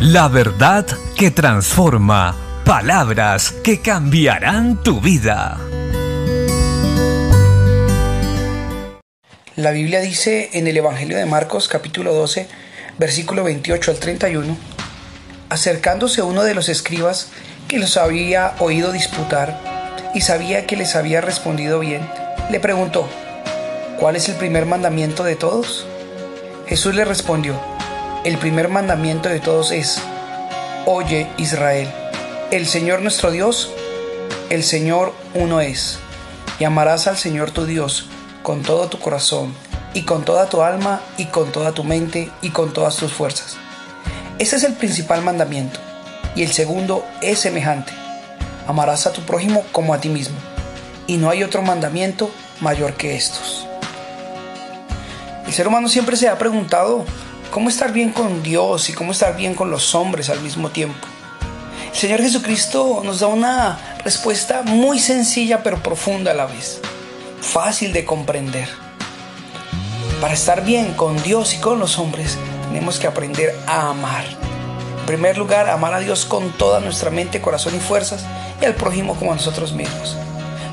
La 0.00 0.28
verdad 0.28 0.86
que 1.14 1.30
transforma. 1.30 2.34
Palabras 2.64 3.52
que 3.62 3.82
cambiarán 3.82 4.82
tu 4.82 4.98
vida. 4.98 5.60
La 9.56 9.72
Biblia 9.72 10.00
dice 10.00 10.48
en 10.54 10.66
el 10.66 10.78
Evangelio 10.78 11.18
de 11.18 11.26
Marcos 11.26 11.68
capítulo 11.68 12.14
12, 12.14 12.48
versículo 12.96 13.44
28 13.44 13.90
al 13.90 13.98
31, 13.98 14.56
acercándose 15.50 16.22
uno 16.22 16.44
de 16.44 16.54
los 16.54 16.70
escribas 16.70 17.28
que 17.68 17.78
los 17.78 17.98
había 17.98 18.54
oído 18.58 18.92
disputar 18.92 19.60
y 20.14 20.22
sabía 20.22 20.66
que 20.66 20.78
les 20.78 20.96
había 20.96 21.20
respondido 21.20 21.78
bien, 21.78 22.08
le 22.50 22.58
preguntó, 22.58 23.06
¿cuál 23.98 24.16
es 24.16 24.30
el 24.30 24.36
primer 24.36 24.64
mandamiento 24.64 25.24
de 25.24 25.36
todos? 25.36 25.84
Jesús 26.66 26.94
le 26.94 27.04
respondió, 27.04 27.60
el 28.24 28.36
primer 28.36 28.68
mandamiento 28.68 29.28
de 29.28 29.40
todos 29.40 29.72
es, 29.72 29.98
Oye 30.84 31.26
Israel, 31.38 31.90
el 32.50 32.66
Señor 32.66 33.00
nuestro 33.00 33.30
Dios, 33.30 33.70
el 34.50 34.62
Señor 34.62 35.14
uno 35.34 35.60
es, 35.60 35.98
y 36.58 36.64
amarás 36.64 37.06
al 37.06 37.16
Señor 37.16 37.50
tu 37.50 37.64
Dios 37.64 38.06
con 38.42 38.62
todo 38.62 38.88
tu 38.88 38.98
corazón, 38.98 39.54
y 39.94 40.02
con 40.02 40.24
toda 40.24 40.48
tu 40.48 40.62
alma, 40.62 41.00
y 41.16 41.26
con 41.26 41.50
toda 41.50 41.72
tu 41.72 41.82
mente, 41.82 42.30
y 42.42 42.50
con 42.50 42.72
todas 42.72 42.96
tus 42.96 43.12
fuerzas. 43.12 43.56
Ese 44.38 44.56
es 44.56 44.64
el 44.64 44.74
principal 44.74 45.22
mandamiento, 45.22 45.80
y 46.34 46.42
el 46.42 46.52
segundo 46.52 47.04
es 47.22 47.38
semejante, 47.38 47.92
amarás 48.66 49.06
a 49.06 49.12
tu 49.12 49.22
prójimo 49.22 49.64
como 49.72 49.94
a 49.94 50.00
ti 50.00 50.10
mismo, 50.10 50.36
y 51.06 51.16
no 51.16 51.30
hay 51.30 51.42
otro 51.42 51.62
mandamiento 51.62 52.30
mayor 52.60 52.94
que 52.94 53.16
estos. 53.16 53.66
El 55.46 55.52
ser 55.52 55.68
humano 55.68 55.88
siempre 55.88 56.16
se 56.16 56.28
ha 56.28 56.38
preguntado 56.38 57.04
cómo 57.50 57.68
estar 57.68 57.92
bien 57.92 58.10
con 58.10 58.42
Dios 58.42 58.88
y 58.88 58.92
cómo 58.92 59.12
estar 59.12 59.36
bien 59.36 59.54
con 59.54 59.70
los 59.70 59.94
hombres 59.94 60.30
al 60.30 60.40
mismo 60.40 60.70
tiempo. 60.70 61.06
El 61.92 61.96
Señor 61.96 62.20
Jesucristo 62.20 63.02
nos 63.04 63.20
da 63.20 63.26
una 63.26 63.78
respuesta 64.04 64.62
muy 64.62 64.98
sencilla 65.00 65.62
pero 65.62 65.82
profunda 65.82 66.30
a 66.30 66.34
la 66.34 66.46
vez, 66.46 66.80
fácil 67.40 67.92
de 67.92 68.04
comprender. 68.04 68.68
Para 70.20 70.34
estar 70.34 70.64
bien 70.64 70.94
con 70.94 71.20
Dios 71.22 71.54
y 71.54 71.58
con 71.58 71.80
los 71.80 71.98
hombres 71.98 72.38
tenemos 72.68 72.98
que 72.98 73.06
aprender 73.06 73.58
a 73.66 73.90
amar. 73.90 74.24
En 75.00 75.06
primer 75.06 75.38
lugar, 75.38 75.68
amar 75.68 75.94
a 75.94 76.00
Dios 76.00 76.24
con 76.24 76.52
toda 76.52 76.78
nuestra 76.78 77.10
mente, 77.10 77.40
corazón 77.40 77.74
y 77.74 77.80
fuerzas 77.80 78.24
y 78.60 78.64
al 78.64 78.74
prójimo 78.74 79.16
como 79.16 79.32
a 79.32 79.36
nosotros 79.36 79.72
mismos. 79.72 80.16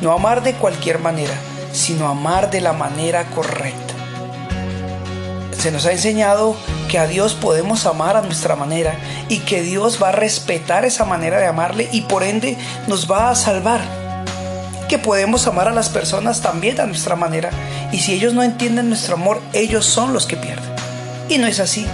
No 0.00 0.12
amar 0.12 0.42
de 0.42 0.54
cualquier 0.54 0.98
manera, 0.98 1.34
sino 1.72 2.08
amar 2.08 2.50
de 2.50 2.60
la 2.60 2.72
manera 2.72 3.26
correcta. 3.26 3.83
Se 5.64 5.70
nos 5.70 5.86
ha 5.86 5.92
enseñado 5.92 6.54
que 6.90 6.98
a 6.98 7.06
Dios 7.06 7.32
podemos 7.32 7.86
amar 7.86 8.18
a 8.18 8.20
nuestra 8.20 8.54
manera 8.54 8.98
y 9.30 9.38
que 9.38 9.62
Dios 9.62 9.98
va 9.98 10.10
a 10.10 10.12
respetar 10.12 10.84
esa 10.84 11.06
manera 11.06 11.38
de 11.38 11.46
amarle 11.46 11.88
y 11.90 12.02
por 12.02 12.22
ende 12.22 12.58
nos 12.86 13.10
va 13.10 13.30
a 13.30 13.34
salvar. 13.34 13.80
Que 14.90 14.98
podemos 14.98 15.46
amar 15.46 15.66
a 15.66 15.72
las 15.72 15.88
personas 15.88 16.42
también 16.42 16.82
a 16.82 16.86
nuestra 16.86 17.16
manera 17.16 17.48
y 17.92 18.00
si 18.00 18.12
ellos 18.12 18.34
no 18.34 18.42
entienden 18.42 18.90
nuestro 18.90 19.14
amor, 19.14 19.40
ellos 19.54 19.86
son 19.86 20.12
los 20.12 20.26
que 20.26 20.36
pierden. 20.36 20.68
Y 21.30 21.38
no 21.38 21.46
es 21.46 21.60
así. 21.60 21.86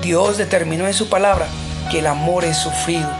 Dios 0.00 0.38
determinó 0.38 0.86
en 0.86 0.94
su 0.94 1.08
palabra 1.08 1.48
que 1.90 1.98
el 1.98 2.06
amor 2.06 2.44
es 2.44 2.58
sufrido, 2.58 3.10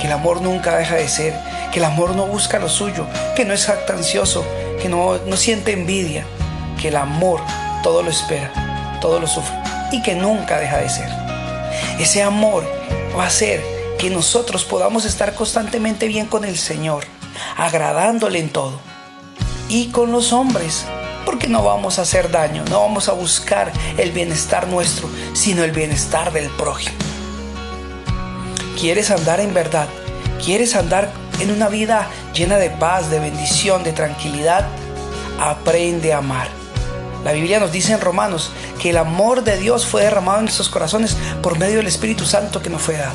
que 0.00 0.06
el 0.06 0.12
amor 0.12 0.42
nunca 0.42 0.76
deja 0.76 0.94
de 0.94 1.08
ser, 1.08 1.34
que 1.72 1.80
el 1.80 1.86
amor 1.86 2.14
no 2.14 2.26
busca 2.26 2.60
lo 2.60 2.68
suyo, 2.68 3.04
que 3.34 3.44
no 3.44 3.52
es 3.52 3.66
jactancioso, 3.66 4.44
que 4.80 4.88
no, 4.88 5.18
no 5.26 5.36
siente 5.36 5.72
envidia, 5.72 6.24
que 6.80 6.86
el 6.86 6.96
amor 6.96 7.40
todo 7.82 8.04
lo 8.04 8.10
espera 8.10 8.63
todo 9.04 9.20
lo 9.20 9.26
sufre 9.26 9.54
y 9.92 10.00
que 10.00 10.14
nunca 10.14 10.58
deja 10.58 10.78
de 10.78 10.88
ser. 10.88 11.10
Ese 11.98 12.22
amor 12.22 12.64
va 13.14 13.24
a 13.24 13.26
hacer 13.26 13.62
que 13.98 14.08
nosotros 14.08 14.64
podamos 14.64 15.04
estar 15.04 15.34
constantemente 15.34 16.08
bien 16.08 16.24
con 16.24 16.46
el 16.46 16.56
Señor, 16.56 17.04
agradándole 17.58 18.38
en 18.38 18.48
todo. 18.48 18.80
Y 19.68 19.88
con 19.88 20.10
los 20.10 20.32
hombres, 20.32 20.86
porque 21.26 21.48
no 21.48 21.62
vamos 21.62 21.98
a 21.98 22.02
hacer 22.02 22.30
daño, 22.30 22.64
no 22.70 22.80
vamos 22.80 23.10
a 23.10 23.12
buscar 23.12 23.70
el 23.98 24.10
bienestar 24.12 24.68
nuestro, 24.68 25.06
sino 25.34 25.64
el 25.64 25.72
bienestar 25.72 26.32
del 26.32 26.48
prójimo. 26.48 26.96
¿Quieres 28.80 29.10
andar 29.10 29.38
en 29.38 29.52
verdad? 29.52 29.86
¿Quieres 30.42 30.74
andar 30.76 31.10
en 31.40 31.50
una 31.50 31.68
vida 31.68 32.08
llena 32.32 32.56
de 32.56 32.70
paz, 32.70 33.10
de 33.10 33.20
bendición, 33.20 33.84
de 33.84 33.92
tranquilidad? 33.92 34.66
Aprende 35.38 36.14
a 36.14 36.18
amar 36.18 36.63
la 37.24 37.32
Biblia 37.32 37.58
nos 37.58 37.72
dice 37.72 37.94
en 37.94 38.02
Romanos 38.02 38.52
que 38.78 38.90
el 38.90 38.98
amor 38.98 39.44
de 39.44 39.56
Dios 39.56 39.86
fue 39.86 40.02
derramado 40.02 40.40
en 40.40 40.44
nuestros 40.44 40.68
corazones 40.68 41.16
por 41.42 41.58
medio 41.58 41.78
del 41.78 41.86
Espíritu 41.86 42.26
Santo 42.26 42.60
que 42.60 42.68
nos 42.68 42.82
fue 42.82 42.98
dado. 42.98 43.14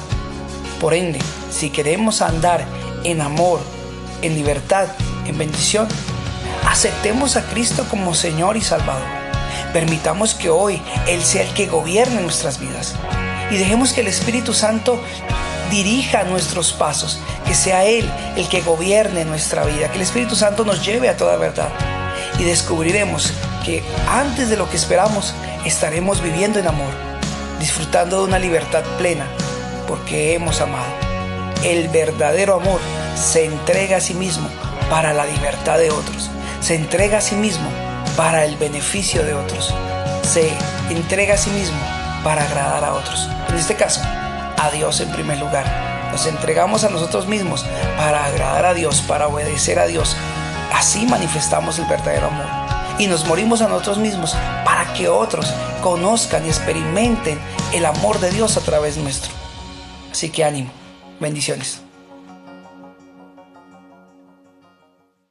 Por 0.82 0.96
ende, 0.96 1.20
si 1.52 1.70
queremos 1.70 2.24
andar 2.24 2.66
en 3.04 3.22
amor, 3.22 3.60
en 4.24 4.34
libertad, 4.34 4.88
en 5.28 5.38
bendición, 5.38 5.88
aceptemos 6.68 7.36
a 7.36 7.44
Cristo 7.44 7.86
como 7.88 8.16
Señor 8.16 8.58
y 8.58 8.62
Salvador. 8.62 9.06
Permitamos 9.74 10.34
que 10.34 10.50
hoy 10.50 10.82
Él 11.08 11.22
sea 11.22 11.44
el 11.44 11.54
que 11.54 11.68
gobierne 11.68 12.22
nuestras 12.22 12.60
vidas. 12.60 12.96
Y 13.52 13.58
dejemos 13.58 13.94
que 13.94 14.02
el 14.02 14.08
Espíritu 14.08 14.54
Santo 14.54 15.00
dirija 15.70 16.24
nuestros 16.24 16.74
pasos, 16.74 17.20
que 17.46 17.54
sea 17.54 17.86
Él 17.86 18.10
el 18.36 18.48
que 18.50 18.62
gobierne 18.62 19.24
nuestra 19.24 19.66
vida, 19.66 19.90
que 19.90 19.98
el 19.98 20.02
Espíritu 20.02 20.36
Santo 20.36 20.66
nos 20.66 20.84
lleve 20.84 21.10
a 21.10 21.18
toda 21.18 21.38
verdad. 21.38 21.70
Y 22.40 22.44
descubriremos 22.44 23.34
que 23.64 23.84
antes 24.10 24.50
de 24.50 24.58
lo 24.58 24.70
que 24.70 24.78
esperamos 24.78 25.34
estaremos 25.66 26.22
viviendo 26.22 26.60
en 26.60 26.68
amor, 26.68 26.92
disfrutando 27.60 28.20
de 28.20 28.24
una 28.26 28.40
libertad 28.40 28.84
plena, 28.98 29.26
porque 29.88 30.34
hemos 30.34 30.62
amado. 30.62 30.92
El 31.64 31.90
verdadero 31.90 32.56
amor 32.56 32.80
se 33.16 33.46
entrega 33.46 33.98
a 33.98 34.02
sí 34.02 34.14
mismo 34.14 34.48
para 34.90 35.14
la 35.14 35.26
libertad 35.26 35.78
de 35.78 35.92
otros, 35.92 36.30
se 36.62 36.76
entrega 36.76 37.18
a 37.18 37.22
sí 37.22 37.36
mismo 37.36 37.70
para 38.16 38.46
el 38.46 38.56
beneficio 38.58 39.24
de 39.24 39.34
otros, 39.34 39.74
se 40.24 40.50
entrega 40.90 41.36
a 41.36 41.38
sí 41.38 41.50
mismo 41.52 41.80
para 42.24 42.44
agradar 42.44 42.84
a 42.84 42.94
otros. 42.94 43.30
En 43.50 43.56
este 43.56 43.76
caso, 43.76 44.02
a 44.04 44.70
Dios 44.72 45.00
en 45.02 45.12
primer 45.12 45.38
lugar. 45.38 45.66
Nos 46.12 46.26
entregamos 46.26 46.84
a 46.84 46.90
nosotros 46.90 47.28
mismos 47.28 47.66
para 47.98 48.26
agradar 48.26 48.66
a 48.66 48.74
Dios, 48.74 49.02
para 49.02 49.28
obedecer 49.28 49.80
a 49.80 49.86
Dios. 49.86 50.16
Así 50.74 51.06
manifestamos 51.06 51.78
el 51.78 51.86
verdadero 51.86 52.28
amor 52.28 52.69
y 53.00 53.08
nos 53.08 53.26
morimos 53.26 53.62
a 53.62 53.68
nosotros 53.68 53.98
mismos 53.98 54.36
para 54.64 54.94
que 54.94 55.08
otros 55.08 55.52
conozcan 55.82 56.46
y 56.46 56.50
experimenten 56.50 57.40
el 57.74 57.86
amor 57.86 58.20
de 58.20 58.30
Dios 58.30 58.58
a 58.58 58.62
través 58.62 58.98
nuestro. 58.98 59.32
Así 60.12 60.30
que 60.30 60.44
ánimo, 60.44 60.70
bendiciones. 61.20 61.82